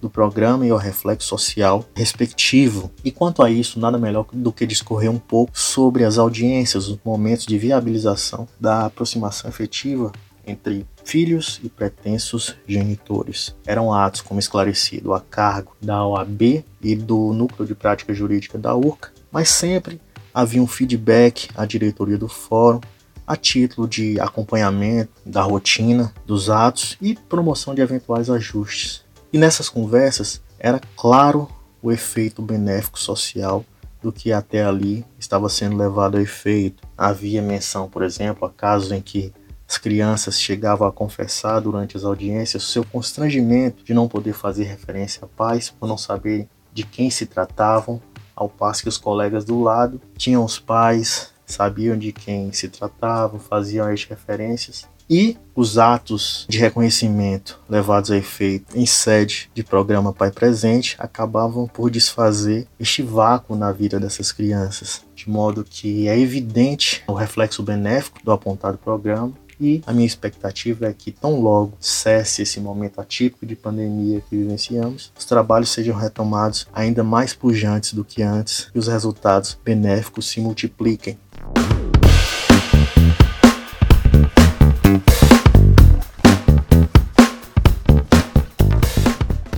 do 0.00 0.08
programa 0.08 0.64
e 0.64 0.70
ao 0.70 0.78
reflexo 0.78 1.26
social 1.26 1.84
respectivo. 1.96 2.88
E 3.04 3.10
quanto 3.10 3.42
a 3.42 3.50
isso, 3.50 3.80
nada 3.80 3.98
melhor 3.98 4.24
do 4.32 4.52
que 4.52 4.68
discorrer 4.68 5.10
um 5.10 5.18
pouco 5.18 5.58
sobre 5.58 6.04
as 6.04 6.16
audiências, 6.16 6.86
os 6.86 6.96
momentos 7.04 7.44
de 7.44 7.58
viabilização 7.58 8.46
da 8.60 8.86
aproximação 8.86 9.50
efetiva 9.50 10.12
entre 10.46 10.86
filhos 11.04 11.60
e 11.64 11.68
pretensos 11.68 12.54
genitores. 12.68 13.52
Eram 13.66 13.92
atos, 13.92 14.20
como 14.20 14.38
esclarecido, 14.38 15.12
a 15.12 15.20
cargo 15.20 15.74
da 15.82 16.06
OAB 16.06 16.64
e 16.80 16.94
do 16.94 17.32
Núcleo 17.32 17.66
de 17.66 17.74
Prática 17.74 18.14
Jurídica 18.14 18.56
da 18.56 18.76
URCA, 18.76 19.10
mas 19.32 19.48
sempre 19.48 20.00
havia 20.40 20.62
um 20.62 20.66
feedback 20.66 21.48
à 21.54 21.66
diretoria 21.66 22.16
do 22.16 22.28
fórum 22.28 22.80
a 23.26 23.36
título 23.36 23.86
de 23.86 24.18
acompanhamento 24.18 25.12
da 25.24 25.42
rotina 25.42 26.12
dos 26.26 26.50
atos 26.50 26.96
e 27.00 27.14
promoção 27.14 27.74
de 27.74 27.82
eventuais 27.82 28.28
ajustes. 28.28 29.04
E 29.32 29.38
nessas 29.38 29.68
conversas 29.68 30.42
era 30.58 30.80
claro 30.96 31.48
o 31.82 31.92
efeito 31.92 32.42
benéfico 32.42 32.98
social 32.98 33.64
do 34.02 34.10
que 34.10 34.32
até 34.32 34.64
ali 34.64 35.04
estava 35.18 35.48
sendo 35.48 35.76
levado 35.76 36.16
a 36.16 36.22
efeito. 36.22 36.82
Havia 36.96 37.42
menção, 37.42 37.88
por 37.88 38.02
exemplo, 38.02 38.46
a 38.46 38.50
casos 38.50 38.90
em 38.90 39.00
que 39.00 39.32
as 39.68 39.78
crianças 39.78 40.40
chegavam 40.40 40.88
a 40.88 40.92
confessar 40.92 41.60
durante 41.60 41.96
as 41.96 42.02
audiências 42.02 42.64
seu 42.64 42.84
constrangimento 42.84 43.84
de 43.84 43.94
não 43.94 44.08
poder 44.08 44.32
fazer 44.32 44.64
referência 44.64 45.24
a 45.24 45.28
pais 45.28 45.70
por 45.70 45.86
não 45.86 45.98
saber 45.98 46.48
de 46.72 46.82
quem 46.82 47.10
se 47.10 47.26
tratavam 47.26 48.00
ao 48.40 48.48
passo 48.48 48.82
que 48.82 48.88
os 48.88 48.96
colegas 48.96 49.44
do 49.44 49.60
lado 49.60 50.00
tinham 50.16 50.42
os 50.42 50.58
pais, 50.58 51.30
sabiam 51.44 51.96
de 51.96 52.10
quem 52.10 52.50
se 52.52 52.68
tratava, 52.68 53.38
faziam 53.38 53.86
as 53.86 54.04
referências. 54.04 54.88
E 55.08 55.36
os 55.56 55.76
atos 55.76 56.46
de 56.48 56.58
reconhecimento 56.58 57.60
levados 57.68 58.12
a 58.12 58.16
efeito 58.16 58.78
em 58.78 58.86
sede 58.86 59.50
de 59.52 59.62
programa 59.62 60.12
Pai 60.12 60.30
Presente 60.30 60.94
acabavam 60.98 61.66
por 61.66 61.90
desfazer 61.90 62.66
este 62.78 63.02
vácuo 63.02 63.56
na 63.56 63.72
vida 63.72 63.98
dessas 63.98 64.30
crianças, 64.30 65.04
de 65.14 65.28
modo 65.28 65.64
que 65.68 66.08
é 66.08 66.16
evidente 66.18 67.02
o 67.08 67.12
reflexo 67.12 67.62
benéfico 67.62 68.24
do 68.24 68.30
apontado 68.30 68.78
programa 68.78 69.34
e 69.60 69.82
a 69.86 69.92
minha 69.92 70.06
expectativa 70.06 70.86
é 70.86 70.92
que 70.92 71.12
tão 71.12 71.40
logo 71.40 71.74
cesse 71.78 72.42
esse 72.42 72.58
momento 72.58 73.00
atípico 73.00 73.44
de 73.44 73.54
pandemia 73.54 74.22
que 74.22 74.36
vivenciamos, 74.36 75.12
os 75.18 75.24
trabalhos 75.24 75.68
sejam 75.68 75.96
retomados 75.96 76.66
ainda 76.72 77.04
mais 77.04 77.34
pujantes 77.34 77.92
do 77.92 78.04
que 78.04 78.22
antes 78.22 78.70
e 78.74 78.78
os 78.78 78.88
resultados 78.88 79.58
benéficos 79.62 80.26
se 80.28 80.40
multipliquem. 80.40 81.18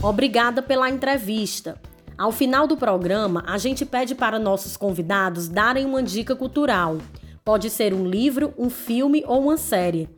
Obrigada 0.02 0.60
pela 0.60 0.90
entrevista. 0.90 1.80
Ao 2.18 2.30
final 2.30 2.66
do 2.66 2.76
programa, 2.76 3.42
a 3.46 3.56
gente 3.56 3.86
pede 3.86 4.14
para 4.14 4.38
nossos 4.38 4.76
convidados 4.76 5.48
darem 5.48 5.86
uma 5.86 6.02
dica 6.02 6.36
cultural. 6.36 6.98
Pode 7.44 7.70
ser 7.70 7.92
um 7.92 8.06
livro, 8.06 8.54
um 8.56 8.70
filme 8.70 9.24
ou 9.26 9.40
uma 9.40 9.56
série. 9.56 10.08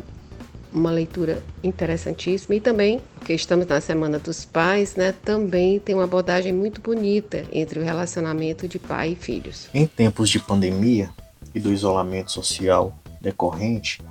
uma 0.70 0.90
leitura 0.90 1.42
interessantíssima 1.64 2.54
e 2.54 2.60
também, 2.60 3.00
porque 3.14 3.32
estamos 3.32 3.66
na 3.66 3.80
Semana 3.80 4.18
dos 4.18 4.44
Pais, 4.44 4.94
né, 4.94 5.14
também 5.24 5.78
tem 5.78 5.94
uma 5.94 6.04
abordagem 6.04 6.52
muito 6.52 6.82
bonita 6.82 7.46
entre 7.50 7.80
o 7.80 7.82
relacionamento 7.82 8.68
de 8.68 8.78
pai 8.78 9.12
e 9.12 9.16
filhos. 9.16 9.68
Em 9.72 9.86
tempos 9.86 10.28
de 10.28 10.38
pandemia 10.38 11.08
e 11.54 11.58
do 11.58 11.72
isolamento 11.72 12.30
social 12.30 12.94
decorrente, 13.22 14.02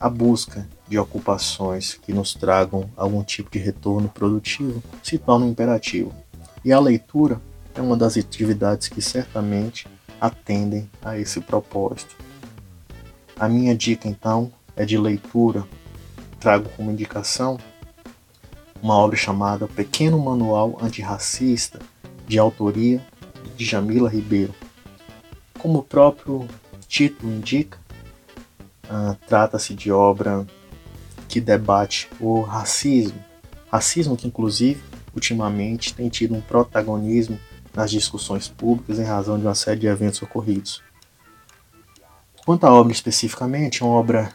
a 0.00 0.08
busca 0.08 0.66
de 0.92 0.98
ocupações 0.98 1.94
que 1.94 2.12
nos 2.12 2.34
tragam 2.34 2.90
algum 2.94 3.24
tipo 3.24 3.50
de 3.50 3.58
retorno 3.58 4.10
produtivo 4.10 4.82
se 5.02 5.16
torna 5.16 5.46
um 5.46 5.48
imperativo. 5.48 6.12
E 6.62 6.70
a 6.70 6.78
leitura 6.78 7.40
é 7.74 7.80
uma 7.80 7.96
das 7.96 8.14
atividades 8.18 8.88
que 8.88 9.00
certamente 9.00 9.88
atendem 10.20 10.90
a 11.02 11.18
esse 11.18 11.40
propósito. 11.40 12.14
A 13.40 13.48
minha 13.48 13.74
dica 13.74 14.06
então 14.06 14.52
é 14.76 14.84
de 14.84 14.98
leitura. 14.98 15.66
Trago 16.38 16.68
como 16.76 16.90
indicação 16.90 17.58
uma 18.82 18.94
obra 18.94 19.16
chamada 19.16 19.66
Pequeno 19.66 20.18
Manual 20.18 20.78
Antirracista, 20.82 21.80
de 22.28 22.38
autoria 22.38 23.02
de 23.56 23.64
Jamila 23.64 24.10
Ribeiro. 24.10 24.54
Como 25.58 25.78
o 25.78 25.82
próprio 25.82 26.46
título 26.86 27.32
indica, 27.32 27.78
uh, 28.90 29.16
trata-se 29.26 29.72
de 29.72 29.90
obra 29.90 30.46
que 31.32 31.40
debate 31.40 32.10
o 32.20 32.42
racismo, 32.42 33.18
racismo 33.70 34.18
que 34.18 34.26
inclusive 34.26 34.82
ultimamente 35.14 35.94
tem 35.94 36.10
tido 36.10 36.34
um 36.34 36.42
protagonismo 36.42 37.40
nas 37.74 37.90
discussões 37.90 38.48
públicas 38.48 38.98
em 38.98 39.04
razão 39.04 39.38
de 39.38 39.46
uma 39.46 39.54
série 39.54 39.80
de 39.80 39.86
eventos 39.86 40.20
ocorridos. 40.20 40.82
Quanto 42.44 42.64
à 42.64 42.70
obra 42.70 42.92
especificamente, 42.92 43.82
é 43.82 43.86
uma 43.86 43.94
obra 43.94 44.30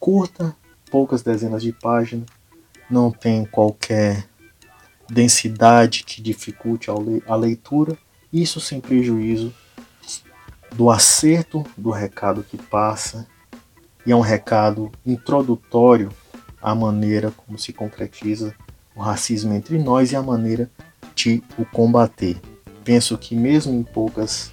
curta, 0.00 0.56
poucas 0.90 1.20
dezenas 1.20 1.62
de 1.62 1.70
páginas, 1.70 2.24
não 2.90 3.10
tem 3.10 3.44
qualquer 3.44 4.26
densidade 5.06 6.02
que 6.02 6.22
dificulte 6.22 6.88
a 7.26 7.36
leitura, 7.36 7.94
isso 8.32 8.58
sem 8.58 8.80
prejuízo 8.80 9.52
do 10.74 10.88
acerto 10.88 11.62
do 11.76 11.90
recado 11.90 12.42
que 12.42 12.56
passa, 12.56 13.26
e 14.06 14.12
é 14.12 14.16
um 14.16 14.20
recado 14.20 14.90
introdutório 15.04 16.10
à 16.62 16.74
maneira 16.74 17.30
como 17.30 17.58
se 17.58 17.72
concretiza 17.72 18.54
o 18.94 19.00
racismo 19.00 19.52
entre 19.52 19.78
nós 19.78 20.12
e 20.12 20.16
a 20.16 20.22
maneira 20.22 20.70
de 21.14 21.42
o 21.56 21.64
combater. 21.64 22.40
Penso 22.84 23.16
que 23.18 23.34
mesmo 23.34 23.72
em 23.72 23.82
poucas 23.82 24.52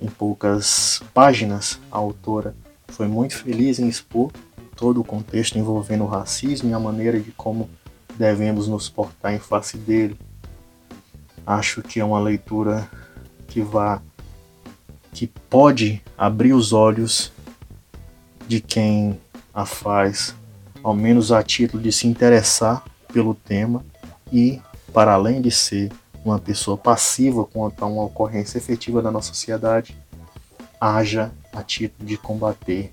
em 0.00 0.08
poucas 0.08 1.02
páginas, 1.14 1.80
a 1.90 1.96
autora 1.96 2.54
foi 2.88 3.08
muito 3.08 3.36
feliz 3.36 3.78
em 3.78 3.88
expor 3.88 4.30
todo 4.76 5.00
o 5.00 5.04
contexto 5.04 5.58
envolvendo 5.58 6.04
o 6.04 6.08
racismo 6.08 6.68
e 6.68 6.74
a 6.74 6.78
maneira 6.78 7.18
de 7.18 7.30
como 7.32 7.70
devemos 8.16 8.68
nos 8.68 8.88
portar 8.88 9.32
em 9.32 9.38
face 9.38 9.76
dele. 9.78 10.18
Acho 11.46 11.82
que 11.82 12.00
é 12.00 12.04
uma 12.04 12.20
leitura 12.20 12.88
que 13.48 13.60
vá 13.60 14.02
que 15.12 15.26
pode 15.26 16.02
abrir 16.18 16.52
os 16.52 16.72
olhos 16.72 17.32
de 18.48 18.60
quem 18.60 19.18
a 19.52 19.64
faz, 19.64 20.34
ao 20.84 20.94
menos 20.94 21.32
a 21.32 21.42
título 21.42 21.82
de 21.82 21.90
se 21.90 22.06
interessar 22.06 22.84
pelo 23.10 23.34
tema 23.34 23.82
e, 24.30 24.60
para 24.92 25.14
além 25.14 25.40
de 25.40 25.50
ser 25.50 25.90
uma 26.22 26.38
pessoa 26.38 26.76
passiva 26.76 27.44
quanto 27.44 27.82
a 27.82 27.86
uma 27.86 28.04
ocorrência 28.04 28.58
efetiva 28.58 29.00
da 29.00 29.10
nossa 29.10 29.28
sociedade, 29.28 29.96
haja 30.78 31.32
a 31.54 31.62
título 31.62 32.06
de 32.06 32.18
combater 32.18 32.90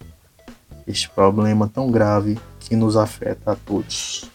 este 0.88 1.10
problema 1.10 1.68
tão 1.68 1.92
grave 1.92 2.40
que 2.62 2.76
nos 2.78 2.96
afeta 2.96 3.52
a 3.52 3.56
todos. 3.56 4.30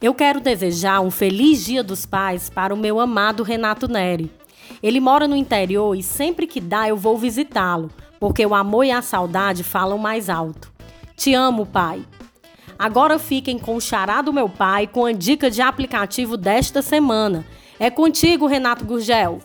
Eu 0.00 0.14
quero 0.14 0.40
desejar 0.40 1.00
um 1.00 1.10
feliz 1.10 1.64
Dia 1.64 1.82
dos 1.82 2.04
Pais 2.04 2.50
para 2.50 2.74
o 2.74 2.76
meu 2.76 3.00
amado 3.00 3.42
Renato 3.42 3.88
Neri. 3.88 4.30
Ele 4.82 5.00
mora 5.00 5.26
no 5.26 5.34
interior 5.34 5.94
e 5.94 6.02
sempre 6.02 6.46
que 6.46 6.60
dá 6.60 6.88
eu 6.88 6.96
vou 6.96 7.16
visitá-lo, 7.16 7.90
porque 8.20 8.44
o 8.44 8.54
amor 8.54 8.84
e 8.84 8.90
a 8.90 9.00
saudade 9.00 9.64
falam 9.64 9.96
mais 9.96 10.28
alto. 10.28 10.70
Te 11.16 11.32
amo, 11.32 11.64
pai. 11.64 12.04
Agora 12.78 13.18
fiquem 13.18 13.58
com 13.58 13.76
o 13.76 13.80
xará 13.80 14.20
do 14.20 14.32
meu 14.32 14.48
pai 14.48 14.86
com 14.86 15.06
a 15.06 15.12
dica 15.12 15.50
de 15.50 15.62
aplicativo 15.62 16.36
desta 16.36 16.82
semana. 16.82 17.44
É 17.78 17.90
contigo, 17.90 18.46
Renato 18.46 18.84
Gurgel. 18.84 19.40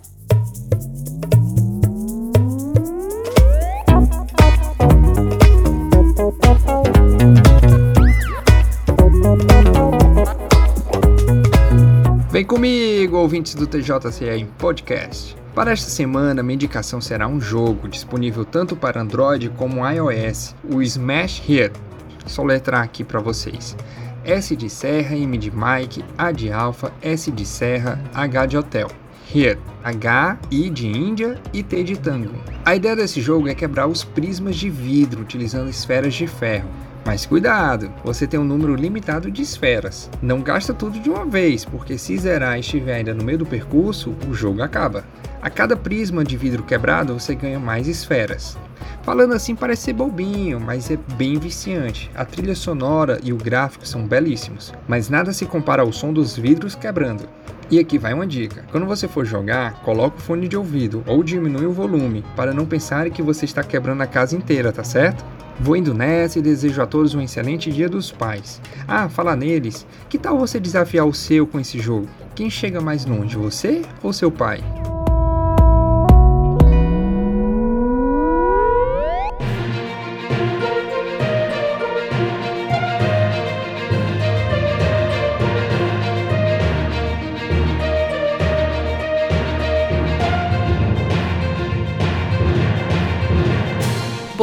Vem 12.30 12.46
comigo, 12.46 13.18
ouvintes 13.18 13.56
do 13.56 13.68
TJCE 13.68 14.30
em 14.30 14.46
podcast. 14.46 15.36
Para 15.54 15.72
esta 15.72 15.90
semana, 15.90 16.42
minha 16.42 16.56
indicação 16.56 17.02
será 17.02 17.28
um 17.28 17.42
jogo 17.42 17.90
disponível 17.90 18.46
tanto 18.46 18.76
para 18.76 19.02
Android 19.02 19.50
como 19.50 19.86
iOS, 19.86 20.56
o 20.64 20.82
Smash 20.82 21.42
Hit. 21.46 21.91
Só 22.26 22.44
letrar 22.44 22.84
aqui 22.84 23.04
para 23.04 23.20
vocês. 23.20 23.76
S 24.24 24.56
de 24.56 24.70
Serra, 24.70 25.16
M 25.16 25.38
de 25.38 25.52
Mike, 25.52 26.06
A 26.18 26.32
de 26.32 26.52
Alfa, 26.52 26.92
S 27.02 27.32
de 27.32 27.46
Serra, 27.46 28.00
H 28.14 28.46
de 28.46 28.58
Hotel. 28.58 28.88
Hit, 29.34 29.58
H, 29.84 30.38
I 30.52 30.70
de 30.70 30.88
Índia 30.88 31.40
e 31.54 31.64
T 31.64 31.84
de 31.84 31.98
Tango. 31.98 32.36
A 32.66 32.76
ideia 32.76 32.96
desse 32.96 33.22
jogo 33.22 33.48
é 33.48 33.56
quebrar 33.56 33.88
os 33.88 34.04
prismas 34.04 34.58
de 34.58 34.70
vidro 34.70 35.22
utilizando 35.22 35.70
esferas 35.70 36.14
de 36.14 36.28
ferro. 36.28 36.70
Mas 37.06 37.26
cuidado, 37.26 37.92
você 38.04 38.28
tem 38.28 38.40
um 38.40 38.44
número 38.44 38.76
limitado 38.76 39.32
de 39.32 39.42
esferas. 39.42 40.10
Não 40.22 40.42
gasta 40.42 40.74
tudo 40.74 41.00
de 41.00 41.10
uma 41.10 41.26
vez, 41.26 41.66
porque 41.66 41.98
se 41.98 42.18
zerar 42.18 42.58
e 42.58 42.60
estiver 42.60 42.96
ainda 42.96 43.14
no 43.14 43.24
meio 43.24 43.40
do 43.40 43.46
percurso, 43.46 44.16
o 44.30 44.34
jogo 44.34 44.62
acaba. 44.62 45.04
A 45.42 45.50
cada 45.50 45.76
prisma 45.76 46.24
de 46.24 46.38
vidro 46.38 46.62
quebrado, 46.62 47.20
você 47.20 47.34
ganha 47.34 47.60
mais 47.60 47.88
esferas. 47.88 48.56
Falando 49.02 49.34
assim 49.34 49.56
parece 49.56 49.84
ser 49.84 49.94
bobinho, 49.94 50.60
mas 50.60 50.92
é 50.92 50.98
bem 51.16 51.40
viciante. 51.40 52.12
A 52.14 52.24
trilha 52.24 52.56
sonora 52.56 53.20
e 53.24 53.34
o 53.34 53.38
gráfico 53.38 53.88
são 53.88 54.08
belíssimos, 54.08 54.72
mas 54.88 55.10
nada 55.10 55.34
se 55.34 55.46
compara 55.46 55.82
ao 55.82 55.92
som 55.92 56.14
dos 56.14 56.38
vidros 56.38 56.76
quebrando. 56.76 57.28
E 57.72 57.80
aqui 57.80 57.98
vai 57.98 58.14
uma 58.14 58.28
dica: 58.28 58.64
quando 58.70 58.86
você 58.86 59.08
for 59.08 59.26
jogar, 59.26 59.82
coloque 59.82 60.20
o 60.20 60.22
fone 60.22 60.48
de 60.48 60.56
ouvido 60.56 61.04
ou 61.08 61.24
diminui 61.24 61.66
o 61.66 61.74
volume 61.74 62.24
para 62.36 62.54
não 62.54 62.66
pensarem 62.66 63.12
que 63.12 63.24
você 63.24 63.46
está 63.46 63.64
quebrando 63.64 64.02
a 64.02 64.08
casa 64.08 64.36
inteira, 64.36 64.72
tá 64.72 64.84
certo? 64.84 65.26
Vou 65.62 65.76
indo 65.76 65.94
nessa 65.94 66.40
e 66.40 66.42
desejo 66.42 66.82
a 66.82 66.88
todos 66.88 67.14
um 67.14 67.22
excelente 67.22 67.72
Dia 67.72 67.88
dos 67.88 68.12
Pais. 68.12 68.60
Ah, 68.88 69.08
fala 69.08 69.36
neles, 69.36 69.86
que 70.10 70.18
tal 70.18 70.36
você 70.36 70.60
desafiar 70.60 71.06
o 71.06 71.14
seu 71.14 71.46
com 71.46 71.60
esse 71.60 71.80
jogo? 71.80 72.08
Quem 72.34 72.50
chega 72.50 72.82
mais 72.82 73.06
longe, 73.06 73.38
você 73.38 73.84
ou 74.02 74.12
seu 74.12 74.32
pai? 74.32 74.60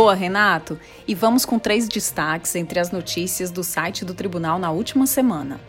Boa, 0.08 0.16
Renato! 0.16 0.80
E 1.06 1.14
vamos 1.14 1.44
com 1.44 1.58
três 1.58 1.86
destaques 1.86 2.54
entre 2.54 2.80
as 2.80 2.90
notícias 2.90 3.50
do 3.50 3.62
site 3.62 4.06
do 4.06 4.14
tribunal 4.14 4.58
na 4.58 4.70
última 4.70 5.06
semana. 5.06 5.60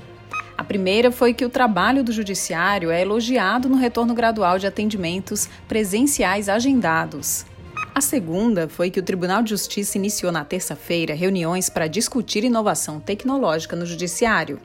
A 0.58 0.64
primeira 0.64 1.12
foi 1.12 1.34
que 1.34 1.44
o 1.44 1.50
trabalho 1.50 2.06
do 2.06 2.14
judiciário 2.14 2.90
é 2.90 3.02
elogiado 3.02 3.68
no 3.68 3.76
retorno 3.76 4.14
gradual 4.14 4.58
de 4.58 4.66
atendimentos 4.66 5.50
presenciais 5.68 6.48
agendados. 6.48 7.46
A 7.94 8.00
segunda 8.00 8.70
foi 8.70 8.90
que 8.90 9.02
o 9.02 9.04
Tribunal 9.04 9.44
de 9.44 9.50
Justiça 9.50 9.98
iniciou 9.98 10.32
na 10.32 10.46
terça-feira 10.46 11.14
reuniões 11.14 11.70
para 11.70 11.88
discutir 11.88 12.46
inovação 12.46 12.98
tecnológica 12.98 13.76
no 13.76 13.86
judiciário. 13.86 14.62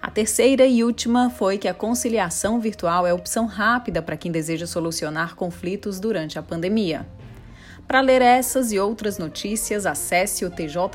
A 0.00 0.08
terceira 0.08 0.64
e 0.66 0.84
última 0.84 1.30
foi 1.30 1.58
que 1.58 1.66
a 1.66 1.74
conciliação 1.74 2.60
virtual 2.60 3.04
é 3.08 3.12
opção 3.12 3.46
rápida 3.46 4.00
para 4.00 4.16
quem 4.16 4.30
deseja 4.30 4.68
solucionar 4.68 5.34
conflitos 5.34 5.98
durante 5.98 6.38
a 6.38 6.42
pandemia. 6.44 7.04
Para 7.90 8.02
ler 8.02 8.22
essas 8.22 8.70
e 8.70 8.78
outras 8.78 9.18
notícias, 9.18 9.84
acesse 9.84 10.44
o 10.44 10.50
tjce.jus.br. 10.50 10.94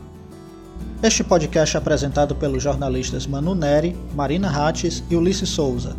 Este 1.02 1.22
podcast 1.22 1.76
é 1.76 1.78
apresentado 1.78 2.34
pelos 2.34 2.62
jornalistas 2.62 3.26
Manu 3.26 3.54
Neri, 3.54 3.94
Marina 4.14 4.48
Hattes 4.48 5.04
e 5.10 5.14
Ulisses 5.14 5.50
Souza. 5.50 5.94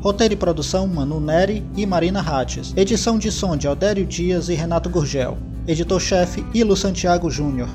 Roteiro 0.00 0.32
e 0.32 0.36
produção 0.38 0.86
Manu 0.86 1.20
Neri 1.20 1.62
e 1.76 1.84
Marina 1.84 2.20
Hattes. 2.20 2.72
Edição 2.74 3.18
de 3.18 3.30
som 3.30 3.58
de 3.58 3.68
Aldério 3.68 4.06
Dias 4.06 4.48
e 4.48 4.54
Renato 4.54 4.88
Gurgel. 4.88 5.36
Editor-chefe 5.66 6.42
Ilo 6.54 6.74
Santiago 6.74 7.30
Júnior. 7.30 7.68